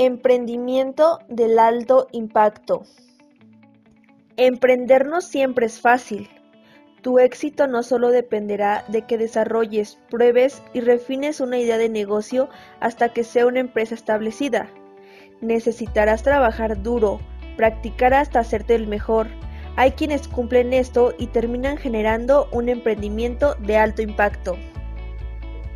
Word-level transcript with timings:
Emprendimiento 0.00 1.18
del 1.28 1.58
alto 1.58 2.06
impacto. 2.12 2.84
Emprender 4.36 5.06
no 5.06 5.20
siempre 5.20 5.66
es 5.66 5.80
fácil. 5.80 6.28
Tu 7.02 7.18
éxito 7.18 7.66
no 7.66 7.82
solo 7.82 8.12
dependerá 8.12 8.84
de 8.86 9.02
que 9.02 9.18
desarrolles, 9.18 9.98
pruebes 10.08 10.62
y 10.72 10.82
refines 10.82 11.40
una 11.40 11.58
idea 11.58 11.78
de 11.78 11.88
negocio 11.88 12.48
hasta 12.78 13.08
que 13.08 13.24
sea 13.24 13.44
una 13.46 13.58
empresa 13.58 13.96
establecida. 13.96 14.70
Necesitarás 15.40 16.22
trabajar 16.22 16.80
duro, 16.80 17.18
practicar 17.56 18.14
hasta 18.14 18.38
hacerte 18.38 18.76
el 18.76 18.86
mejor. 18.86 19.26
Hay 19.74 19.90
quienes 19.90 20.28
cumplen 20.28 20.74
esto 20.74 21.12
y 21.18 21.26
terminan 21.26 21.76
generando 21.76 22.48
un 22.52 22.68
emprendimiento 22.68 23.56
de 23.56 23.78
alto 23.78 24.00
impacto. 24.00 24.56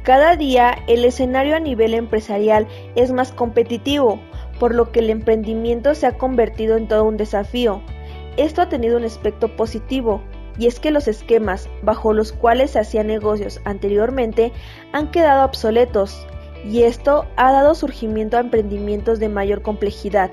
Cada 0.02 0.34
día 0.34 0.79
el 0.88 1.04
escenario 1.04 1.54
a 1.54 1.61
nivel 1.61 1.94
empresarial 1.94 2.66
es 2.96 3.12
más 3.12 3.30
competitivo, 3.30 4.18
por 4.58 4.74
lo 4.74 4.90
que 4.90 4.98
el 4.98 5.10
emprendimiento 5.10 5.94
se 5.94 6.06
ha 6.06 6.18
convertido 6.18 6.76
en 6.76 6.88
todo 6.88 7.04
un 7.04 7.16
desafío. 7.16 7.80
Esto 8.36 8.62
ha 8.62 8.68
tenido 8.68 8.96
un 8.96 9.04
aspecto 9.04 9.54
positivo, 9.54 10.20
y 10.58 10.66
es 10.66 10.80
que 10.80 10.90
los 10.90 11.07
esquemas 11.07 11.68
bajo 11.82 12.12
los 12.12 12.32
cuales 12.32 12.72
se 12.72 12.80
hacían 12.80 13.07
negocios 13.07 13.60
anteriormente 13.64 14.52
han 14.93 15.10
quedado 15.12 15.44
obsoletos, 15.44 16.26
y 16.64 16.82
esto 16.82 17.24
ha 17.36 17.52
dado 17.52 17.74
surgimiento 17.74 18.36
a 18.36 18.40
emprendimientos 18.40 19.21
de 19.21 19.29
mayor 19.29 19.62
complejidad. 19.62 20.30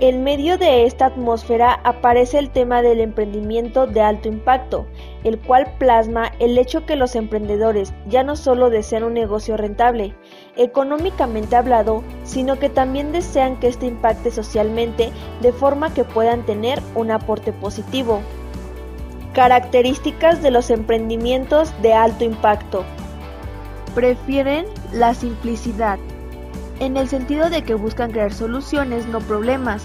En 0.00 0.24
medio 0.24 0.58
de 0.58 0.86
esta 0.86 1.06
atmósfera 1.06 1.80
aparece 1.84 2.40
el 2.40 2.50
tema 2.50 2.82
del 2.82 2.98
emprendimiento 2.98 3.86
de 3.86 4.00
alto 4.00 4.26
impacto, 4.26 4.86
el 5.22 5.38
cual 5.38 5.72
plasma 5.78 6.32
el 6.40 6.58
hecho 6.58 6.84
que 6.84 6.96
los 6.96 7.14
emprendedores 7.14 7.94
ya 8.08 8.24
no 8.24 8.34
solo 8.34 8.70
desean 8.70 9.04
un 9.04 9.14
negocio 9.14 9.56
rentable, 9.56 10.12
económicamente 10.56 11.54
hablado, 11.54 12.02
sino 12.24 12.58
que 12.58 12.68
también 12.68 13.12
desean 13.12 13.56
que 13.60 13.68
este 13.68 13.86
impacte 13.86 14.32
socialmente 14.32 15.12
de 15.40 15.52
forma 15.52 15.94
que 15.94 16.02
puedan 16.02 16.44
tener 16.44 16.80
un 16.96 17.12
aporte 17.12 17.52
positivo. 17.52 18.20
Características 19.32 20.42
de 20.42 20.50
los 20.50 20.70
emprendimientos 20.70 21.72
de 21.82 21.92
alto 21.92 22.24
impacto. 22.24 22.84
Prefieren 23.94 24.66
la 24.92 25.14
simplicidad, 25.14 26.00
en 26.80 26.96
el 26.96 27.08
sentido 27.08 27.50
de 27.50 27.62
que 27.62 27.74
buscan 27.74 28.10
crear 28.10 28.32
soluciones, 28.32 29.06
no 29.06 29.20
problemas. 29.20 29.84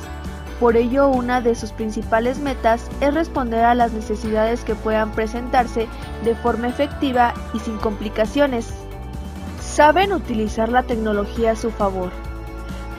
Por 0.59 0.76
ello, 0.76 1.08
una 1.08 1.40
de 1.40 1.56
sus 1.56 1.72
principales 1.72 2.40
metas 2.40 2.90
es 3.00 3.14
responder 3.14 3.64
a 3.64 3.76
las 3.76 3.94
necesidades 3.94 4.64
que 4.64 4.76
puedan 4.76 5.12
presentarse 5.12 5.88
de 6.23 6.36
forma 6.36 6.67
efectiva 6.67 7.34
y 7.54 7.60
sin 7.60 7.78
complicaciones. 7.78 8.73
Saben 9.62 10.12
utilizar 10.12 10.70
la 10.70 10.84
tecnología 10.84 11.52
a 11.52 11.56
su 11.56 11.72
favor. 11.72 12.10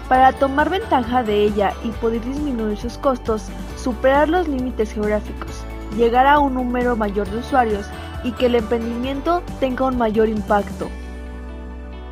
Para 0.09 0.33
tomar 0.33 0.71
ventaja 0.71 1.23
de 1.23 1.45
ella 1.45 1.75
y 1.85 1.91
poder 1.91 2.25
disminuir 2.25 2.79
sus 2.79 2.97
costos, 2.97 3.45
superar 3.77 4.29
los 4.29 4.49
límites 4.49 4.93
geográficos, 4.93 5.63
llegar 5.97 6.27
a 6.27 6.39
un 6.39 6.55
número 6.55 6.97
mayor 6.97 7.29
de 7.29 7.39
usuarios 7.39 7.87
y 8.25 8.33
que 8.33 8.47
el 8.47 8.55
emprendimiento 8.55 9.43
tenga 9.61 9.87
un 9.87 9.99
mayor 9.99 10.29
impacto 10.29 10.91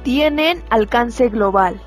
tienen 0.09 0.65
alcance 0.71 1.29
global, 1.29 1.79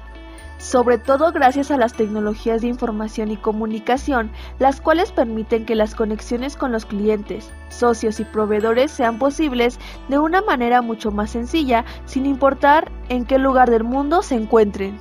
sobre 0.59 1.00
todo 1.00 1.31
gracias 1.31 1.72
a 1.72 1.77
las 1.77 1.94
tecnologías 1.94 2.61
de 2.61 2.67
información 2.67 3.31
y 3.31 3.36
comunicación, 3.36 4.31
las 4.59 4.80
cuales 4.80 5.11
permiten 5.11 5.66
que 5.66 5.73
las 5.73 5.95
conexiones 5.95 6.55
con 6.55 6.72
los 6.72 6.86
clientes, 6.86 7.50
socios 7.69 8.19
y 8.19 8.25
proveedores 8.25 8.91
sean 8.91 9.17
posibles 9.17 9.80
de 10.08 10.19
una 10.19 10.44
manera 10.44 10.83
mucho 10.83 11.09
más 11.09 11.31
sencilla, 11.31 11.83
sin 12.05 12.28
importar 12.28 12.91
en 13.09 13.25
qué 13.25 13.39
lugar 13.39 13.72
del 13.72 13.83
mundo 13.83 14.22
se 14.22 14.35
encuentren. 14.35 15.00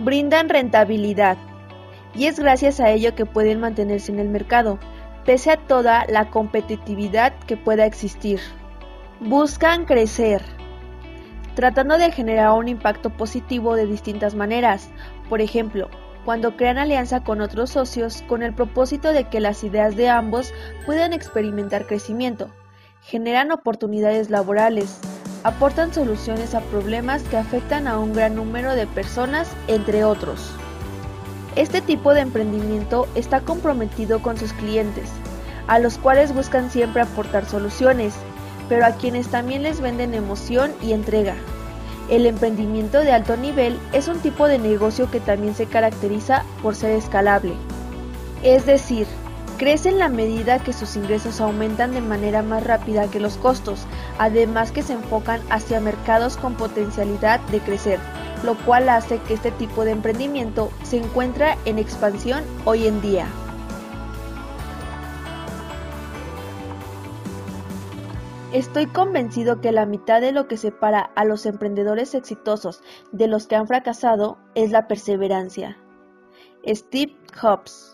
Brindan 0.00 0.48
rentabilidad, 0.48 1.36
y 2.12 2.26
es 2.26 2.40
gracias 2.40 2.80
a 2.80 2.90
ello 2.90 3.14
que 3.14 3.24
pueden 3.24 3.60
mantenerse 3.60 4.10
en 4.10 4.18
el 4.18 4.30
mercado, 4.30 4.80
pese 5.24 5.52
a 5.52 5.58
toda 5.58 6.06
la 6.08 6.28
competitividad 6.30 7.34
que 7.46 7.56
pueda 7.56 7.86
existir. 7.86 8.40
Buscan 9.20 9.84
crecer 9.84 10.42
tratando 11.54 11.98
de 11.98 12.10
generar 12.12 12.52
un 12.52 12.68
impacto 12.68 13.10
positivo 13.10 13.74
de 13.74 13.86
distintas 13.86 14.34
maneras. 14.34 14.90
Por 15.28 15.40
ejemplo, 15.40 15.88
cuando 16.24 16.56
crean 16.56 16.78
alianza 16.78 17.24
con 17.24 17.40
otros 17.40 17.70
socios 17.70 18.22
con 18.28 18.42
el 18.42 18.54
propósito 18.54 19.12
de 19.12 19.24
que 19.24 19.40
las 19.40 19.64
ideas 19.64 19.96
de 19.96 20.08
ambos 20.08 20.52
puedan 20.86 21.12
experimentar 21.12 21.86
crecimiento, 21.86 22.48
generan 23.02 23.50
oportunidades 23.50 24.30
laborales, 24.30 25.00
aportan 25.44 25.92
soluciones 25.92 26.54
a 26.54 26.60
problemas 26.60 27.22
que 27.24 27.36
afectan 27.36 27.88
a 27.88 27.98
un 27.98 28.12
gran 28.12 28.36
número 28.36 28.74
de 28.74 28.86
personas, 28.86 29.50
entre 29.66 30.04
otros. 30.04 30.52
Este 31.56 31.82
tipo 31.82 32.14
de 32.14 32.20
emprendimiento 32.20 33.08
está 33.14 33.40
comprometido 33.40 34.22
con 34.22 34.38
sus 34.38 34.52
clientes, 34.52 35.10
a 35.66 35.78
los 35.78 35.98
cuales 35.98 36.32
buscan 36.32 36.70
siempre 36.70 37.02
aportar 37.02 37.44
soluciones, 37.44 38.14
pero 38.68 38.86
a 38.86 38.92
quienes 38.92 39.28
también 39.28 39.62
les 39.62 39.80
venden 39.80 40.14
emoción 40.14 40.72
y 40.82 40.92
entrega. 40.92 41.34
El 42.08 42.26
emprendimiento 42.26 43.00
de 43.00 43.12
alto 43.12 43.36
nivel 43.36 43.78
es 43.92 44.08
un 44.08 44.18
tipo 44.18 44.48
de 44.48 44.58
negocio 44.58 45.10
que 45.10 45.20
también 45.20 45.54
se 45.54 45.66
caracteriza 45.66 46.44
por 46.62 46.74
ser 46.74 46.90
escalable. 46.90 47.54
Es 48.42 48.66
decir, 48.66 49.06
crece 49.56 49.90
en 49.90 49.98
la 49.98 50.08
medida 50.08 50.58
que 50.58 50.72
sus 50.72 50.96
ingresos 50.96 51.40
aumentan 51.40 51.94
de 51.94 52.00
manera 52.00 52.42
más 52.42 52.64
rápida 52.64 53.08
que 53.08 53.20
los 53.20 53.36
costos, 53.36 53.86
además 54.18 54.72
que 54.72 54.82
se 54.82 54.94
enfocan 54.94 55.40
hacia 55.50 55.80
mercados 55.80 56.36
con 56.36 56.54
potencialidad 56.54 57.40
de 57.52 57.60
crecer, 57.60 58.00
lo 58.42 58.56
cual 58.64 58.88
hace 58.88 59.18
que 59.20 59.34
este 59.34 59.52
tipo 59.52 59.84
de 59.84 59.92
emprendimiento 59.92 60.72
se 60.82 60.96
encuentre 60.96 61.56
en 61.64 61.78
expansión 61.78 62.42
hoy 62.64 62.88
en 62.88 63.00
día. 63.00 63.26
Estoy 68.52 68.84
convencido 68.84 69.62
que 69.62 69.72
la 69.72 69.86
mitad 69.86 70.20
de 70.20 70.30
lo 70.30 70.46
que 70.46 70.58
separa 70.58 71.10
a 71.14 71.24
los 71.24 71.46
emprendedores 71.46 72.14
exitosos 72.14 72.82
de 73.10 73.26
los 73.26 73.46
que 73.46 73.56
han 73.56 73.66
fracasado 73.66 74.36
es 74.54 74.70
la 74.70 74.88
perseverancia. 74.88 75.78
Steve 76.66 77.16
Jobs 77.34 77.91